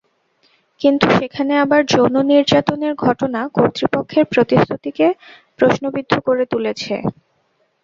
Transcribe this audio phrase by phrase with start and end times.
[0.81, 5.07] কিন্তু সেখানে আবার যৌন নির্যাতনের ঘটনা কর্তৃপক্ষের প্রতিশ্রুতিকে
[5.59, 6.93] প্রশ্নবিদ্ধ করে তুলেছে।